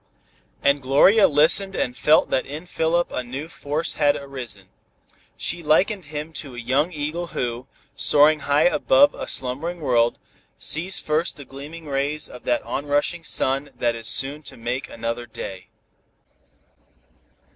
[0.63, 4.69] And Gloria listened and felt that in Philip a new force had arisen.
[5.37, 10.17] She likened him to a young eagle who, soaring high above a slumbering world,
[10.57, 15.27] sees first the gleaming rays of that onrushing sun that is soon to make another
[15.27, 15.67] day.